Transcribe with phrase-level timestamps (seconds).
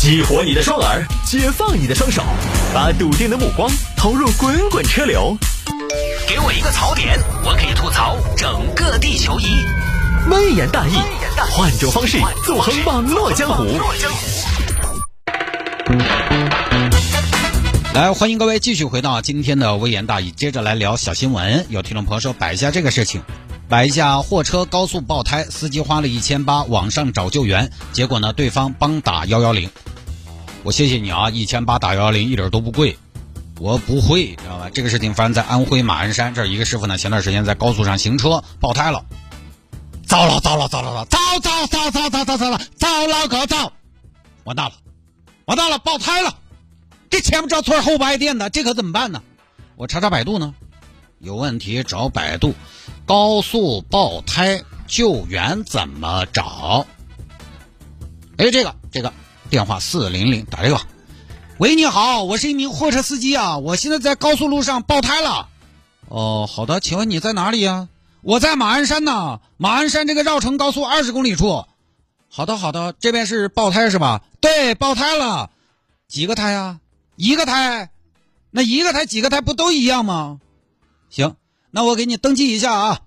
[0.00, 2.22] 激活你的双耳，解放你的双手，
[2.72, 5.36] 把笃定的目光投入滚滚车流。
[6.26, 9.44] 给我一个槽点，我可以吐槽整个地球仪。
[10.30, 10.94] 微言大义，
[11.50, 12.16] 换种方式
[12.46, 13.66] 纵横网络江湖。
[17.92, 21.66] 来，欢迎各位继续回到今天的微言大义，接着来聊小新闻。
[21.68, 23.20] 有听众朋友说摆一下这个事情，
[23.68, 29.68] 摆一下货车高速爆胎，司机花了一千八网上找救援，结果呢对方帮打幺幺零。
[30.62, 32.98] 我谢谢你啊，一千八打幺幺零一点都不贵。
[33.58, 34.70] 我不会，知道吧？
[34.70, 39.04] 这个事情发生在安徽马鞍山，这一个师傅呢，前段时间在高速上行车爆胎了，
[40.06, 43.72] 糟了糟了糟了糟糟糟糟糟糟糟糟了，糟了个糟，
[44.44, 44.72] 完蛋了，
[45.46, 46.38] 完蛋了，爆胎了，
[47.08, 49.22] 这前不着村后不挨店的，这可怎么办呢？
[49.76, 50.54] 我查查百度呢，
[51.18, 52.54] 有问题找百度，
[53.06, 56.86] 高速爆胎救援怎么找？
[58.38, 59.12] 哎，这个这个
[59.50, 60.80] 电话四零零打这个。
[61.58, 65.48] 喂，你好，我是一名货车司机啊，我现在在高速路上爆胎了。
[66.08, 67.88] 哦，好的，请问你在哪里呀？
[68.22, 71.64] 我在马鞍山呢，马鞍山这个绕城高速二十公里处。
[72.28, 74.22] 好的，好的，这边是爆胎是吧？
[74.40, 75.50] 对，爆胎了，
[76.06, 76.78] 几个胎啊？
[77.16, 77.90] 一个胎，
[78.52, 80.38] 那一个胎几个胎不都一样吗？
[81.10, 81.34] 行，
[81.72, 83.00] 那我给你登记一下啊，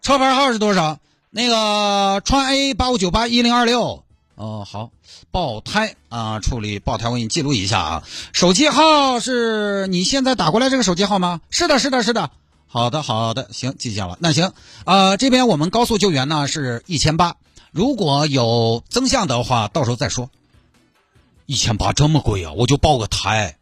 [0.00, 0.98] 车牌号是多少？
[1.28, 4.02] 那个川 A 八五九八一零二六。
[4.40, 4.90] 哦，好，
[5.30, 8.02] 爆胎啊，处理爆胎，我给你记录一下啊。
[8.32, 11.42] 手机号是你现在打过来这个手机号吗？
[11.50, 12.30] 是的，是的，是的。
[12.66, 14.16] 好的，好的，行，记下了。
[14.18, 14.54] 那行，
[14.86, 17.36] 呃，这边我们高速救援呢是一千八，
[17.70, 20.30] 如果有增项的话，到时候再说。
[21.44, 22.52] 一千八这么贵啊？
[22.56, 23.58] 我就爆个胎，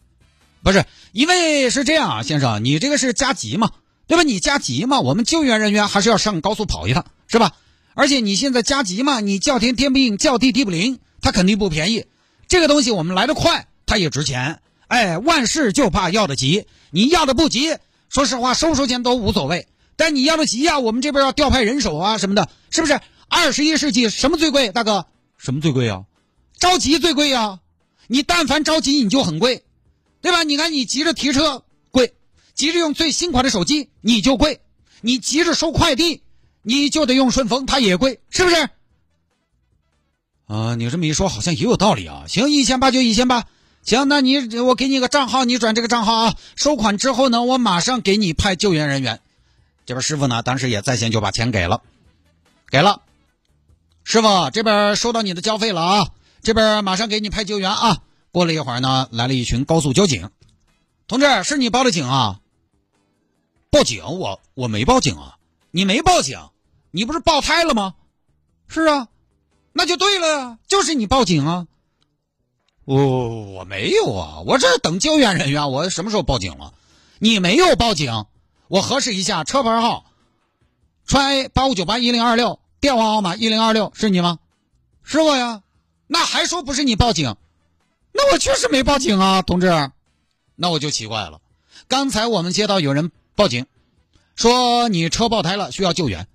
[0.63, 3.73] 不是，因为是这样啊，先生，你这个是加急嘛，
[4.07, 4.23] 对吧？
[4.23, 7.55] 你加急嘛，我们救援人员还是要上高速跑一趟，是吧？
[7.99, 12.07] 而且你现在加急嘛，你叫天天不应，叫地地不灵，它肯定不便宜。
[12.47, 14.61] 这个东西我们来得快，它也值钱。
[14.87, 17.77] 哎，万事就怕要的急，你要的不急，
[18.09, 19.67] 说实话收不收钱都无所谓。
[19.97, 23.01] 但你要的急呀，我们这边要调派人手啊什么的，是不是？
[23.27, 25.07] 二十一世纪什么最贵，大哥？
[25.37, 26.05] 什么最贵啊？
[26.57, 27.59] 着急最贵呀！
[28.07, 29.65] 你但凡着急你就很贵，
[30.23, 30.45] 对吧？
[30.45, 32.15] 你看你急着提车贵，
[32.55, 34.61] 急着用最新款的手机你就贵，
[35.01, 36.23] 你急着收快递。
[36.63, 38.69] 你就得用顺丰，它也贵，是不是？
[40.47, 42.25] 啊，你这么一说，好像也有道理啊。
[42.29, 43.47] 行，一千八就一千八。
[43.83, 46.37] 行，那你我给你个账号，你转这个账号啊。
[46.57, 49.21] 收款之后呢，我马上给你派救援人员。
[49.87, 51.83] 这边师傅呢，当时也在线就把钱给了，
[52.71, 53.01] 给了。
[54.05, 56.09] 师傅这边收到你的交费了啊，
[56.43, 58.03] 这边马上给你派救援啊。
[58.31, 60.31] 过了一会儿呢，来了一群高速交警，
[61.07, 62.41] 同志，是你报的警啊？
[63.71, 64.05] 报警？
[64.05, 65.38] 我我没报警啊，
[65.71, 66.39] 你没报警。
[66.91, 67.95] 你不是爆胎了吗？
[68.67, 69.09] 是啊，
[69.73, 71.67] 那就对了呀，就是你报警啊。
[72.85, 76.73] 我我没有啊，我这等救援人员，我什么时候报警了？
[77.19, 78.25] 你没有报警，
[78.69, 80.07] 我核实一下车牌号，
[81.05, 84.39] 川 A 八五九八一零二六，电话号码一零二六，是你吗？
[85.03, 85.63] 是我呀。
[86.07, 87.37] 那还说不是你报警？
[88.13, 89.91] 那我确实没报警啊，同志。
[90.57, 91.43] 那我就奇怪了，
[91.87, 93.67] 刚才我们接到有人报警，
[94.39, 96.29] 说你车爆胎了，需要救援。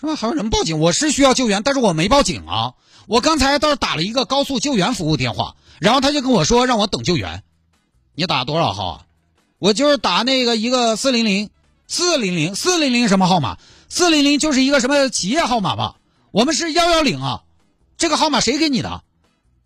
[0.00, 0.16] 是吧？
[0.16, 0.80] 还有人报警？
[0.80, 2.72] 我是需要救援，但是我没报警啊！
[3.06, 7.44] 我刚才倒是打了一个高速救援服务电话，然后他就跟我说让我等救援。
[8.14, 9.06] 你打多少号啊？
[9.58, 11.50] 我就是打那个一个四零零
[11.86, 13.58] 四零零四零零什么号码？
[13.90, 15.96] 四零零就是一个什么企业号码吧？
[16.30, 17.42] 我们是幺幺零啊！
[17.98, 19.02] 这个号码谁给你的？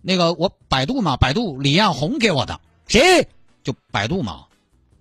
[0.03, 2.61] 那个我百度嘛，百度李彦宏给我的。
[2.89, 3.29] 谁？
[3.63, 4.47] 就百度嘛，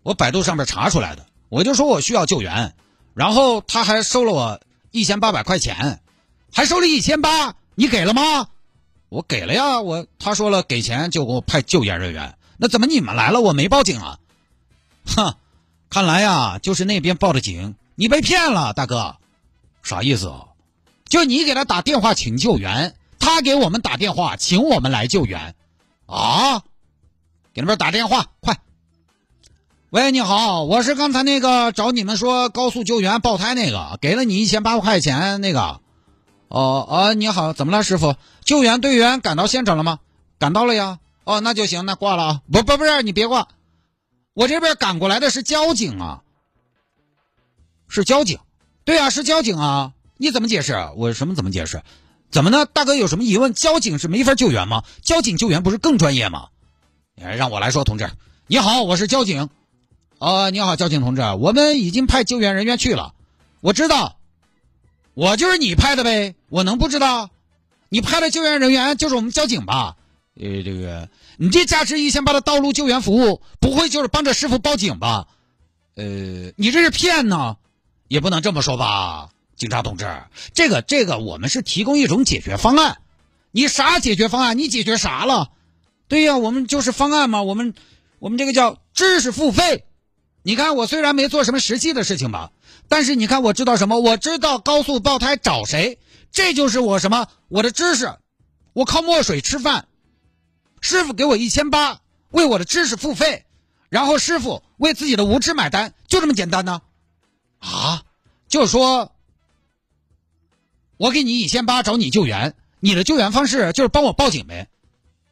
[0.04, 1.26] 我百度上面查出来的。
[1.50, 2.74] 我就说我需要救援，
[3.14, 4.62] 然后他还收了我。
[4.92, 6.02] 一千八百块钱，
[6.52, 8.48] 还收了一千八，你给了吗？
[9.10, 14.18] 我给了呀，我他说了给钱就给我派救援人员，那怎么你们来了我没报警啊？
[15.06, 15.36] 哼，
[15.92, 19.18] 看来呀就是那边报的警，你被骗了，大哥，
[19.84, 20.48] 啥意思啊？
[21.08, 25.54] 就你给他打电话请救援，他给我们打电话请我们来救援，
[26.07, 26.63] 啊？
[27.54, 28.57] 给那边打电话，快！
[29.91, 35.81] 喂，你好，我是刚才那个找你们说高速救援爆胎那个，给了你一千八百块钱那个。
[36.47, 38.15] 哦哦，你好，怎么了，师傅？
[38.45, 39.97] 救援队员赶到现场了吗？
[40.38, 41.00] 赶到了呀。
[41.24, 42.41] 哦，那就行，那挂了啊。
[42.51, 43.47] 不不不是，你别挂，
[44.36, 46.21] 我这边赶过来的是交警啊。
[47.88, 48.38] 是交警？
[48.86, 49.94] 对啊，是交警啊。
[50.18, 50.75] 你怎么解释？
[50.97, 51.81] 我什么怎么解释？
[52.30, 52.68] 怎么呢？
[52.68, 53.56] 大哥有什么疑问？
[53.56, 54.83] 交警是没法救援吗？
[55.01, 56.50] 交警救援不是更专业吗？
[57.15, 58.12] 让我来说，同志，
[58.45, 59.50] 你好，我是交警。
[60.19, 63.13] 哦，你好，交警同志，我们已经派救援人员去了。
[63.62, 64.18] 我知道，
[65.13, 67.30] 我就是你派的呗，我能不知道？
[67.88, 69.95] 你派的救援人员就是我们交警吧？
[70.36, 71.07] 呃，这个
[71.38, 75.27] 你这价值一千八的道路救援服务，不会就是帮着师傅报警吧？
[75.95, 76.04] 呃，
[76.57, 77.56] 你这是骗呢？
[78.10, 80.06] 也不能这么说吧，警察同志，
[80.54, 82.98] 这个这个我们是提供一种解决方案。
[83.51, 84.57] 你啥解决方案？
[84.57, 85.51] 你解决啥了？
[86.10, 87.74] 对呀，我们就是方案嘛，我们
[88.19, 89.86] 我们这个叫知识付费。
[90.50, 92.51] 你看，我虽然没做什么实际的事情吧，
[92.88, 94.00] 但是你看，我知道什么？
[94.00, 96.00] 我知道高速爆胎找谁，
[96.31, 97.28] 这就是我什么？
[97.50, 98.16] 我的知识，
[98.74, 99.88] 我靠墨水吃饭。
[100.81, 102.01] 师傅给我一千八，
[102.31, 103.46] 为我的知识付费，
[103.90, 106.81] 然后师傅为自己的无知买单，就这么简单呢？
[107.60, 108.01] 啊，
[108.48, 109.12] 就是说，
[110.98, 114.68] 我给你一千八找你救援，你的救援方式就是帮我报警呗？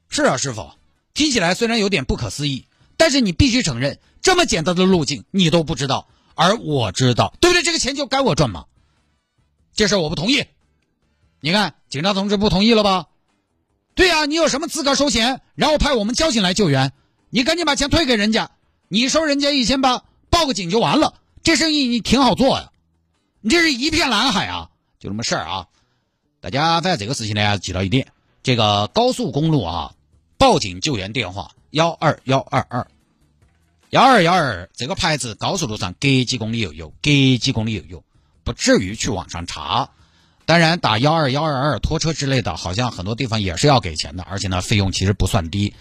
[0.09, 0.73] 是啊，师傅，
[1.15, 2.66] 听起来虽然有点不可思议，
[2.97, 3.99] 但是你必须承认。
[4.21, 7.63] 这么简单的路径你都不知道，而我知道，对不对？
[7.63, 8.65] 这个钱就该我赚嘛。
[9.73, 10.43] 这事我不同意。
[11.39, 13.05] 你看，警察同志不同意了吧？
[13.95, 16.91] 对呀，你有什么资格收钱，然后派我们交警来救援？
[17.29, 18.51] 你赶紧把钱退给人家，
[18.87, 21.13] 你收人家一千八，报个警就完了。
[21.43, 22.71] 这生意你挺好做呀。
[23.39, 24.69] 你这是一片蓝海啊，
[24.99, 25.67] 就这么事儿啊。
[26.41, 28.11] 大家在这个事情呢，记到一点：
[28.43, 29.93] 这个高速公路啊，
[30.37, 32.87] 报警救援电话幺二幺二二。
[33.89, 38.03] 幺二幺二这个牌子，高速路上隔几公里又有，隔几公里又有，
[38.43, 39.89] 不至于去网上查。
[40.45, 45.73] 当然，打幺二幺二二拖车之类的，好像很多地方也是要给钱的，而且呢，费用其实不算低。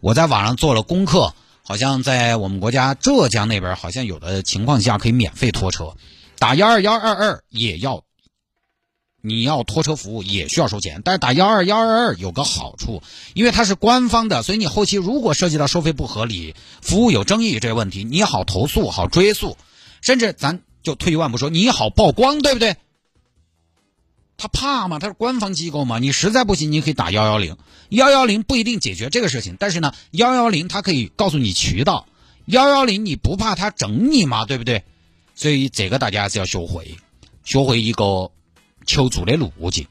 [0.00, 5.94] 我在网上做了功课，好像在我们国家浙江那边，好像有的情况下可以免费拖车。
[6.38, 8.04] 打幺二幺二二也要。
[9.20, 13.02] 你要拖车服务也需要收钱，但是打幺二幺二二有个好处，
[13.34, 19.56] 因为它是官方的，所以你后期如果涉及到收费不合理、服务有争议这些问题，你好投诉、好追诉，
[20.00, 22.76] 甚至咱就退一万步说，你好曝光，对不对？
[24.36, 25.00] 他怕吗？
[25.00, 25.98] 他是官方机构嘛？
[25.98, 27.56] 你实在不行，你可以打幺幺零，
[27.88, 32.06] 幺幺零不一定解决这个事情，但是呢，幺幺零它可以告诉你渠道，
[32.46, 34.44] 幺幺零你不怕他整你吗？
[34.44, 34.84] 对不对？
[35.34, 36.96] 所以这个大家还是要学会，
[37.42, 38.30] 学会一个。
[38.88, 39.86] 求助的路径，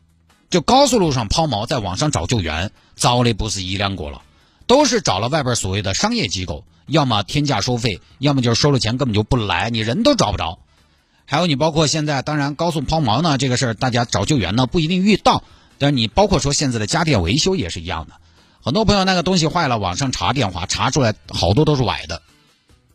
[0.50, 4.24] 就高速路上抛锚，在网上找救援，找的不是一两个了，
[4.66, 10.58] 都是找了外边所谓的商业机构，要么天价收费，要么就是收了钱根本就不来，你人都找不着。
[11.26, 15.44] 还有你包括现在，当然高速抛锚呢，这个事儿大家找救援呢不一定遇到，
[15.78, 18.16] 但是你包括说现在的家电维修也是一样的，
[18.64, 22.24] 很多朋友那个东西坏了，网上查电话查出来好多都是歪的，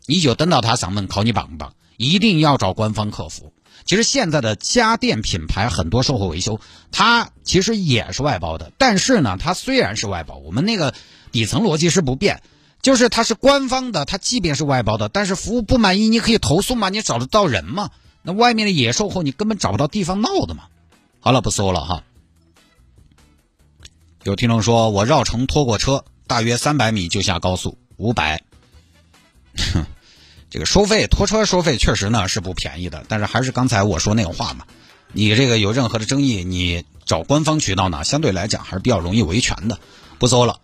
[0.05, 3.53] 你就等到他上门考你棒棒，一定要找官方客服。
[3.85, 6.59] 其实现在的家电品牌很多售后维修，
[6.91, 8.71] 它其实也是外包的。
[8.77, 10.93] 但是呢，它虽然是外包，我们那个
[11.31, 12.41] 底层逻辑是不变，
[12.81, 14.05] 就是它是官方的。
[14.05, 17.89] 它即便是外包的，但是服务不满意，你可以投诉嘛，你找得到人嘛？
[18.21, 20.63] 那外面的野售后，你根本找不到地方闹的嘛。
[21.19, 22.03] 好了，不说了哈。
[24.23, 28.43] 有听众说我绕城拖过车，大约三百米就下高速，五百。
[30.53, 34.65] 这个收费拖车收费确实呢是不便宜的，但是还是刚才我说那个话嘛，
[35.11, 39.79] 你这个有任何的争议，你找官方渠道呢，相对来讲还是比较容易维权的，
[40.19, 40.59] 不搜了。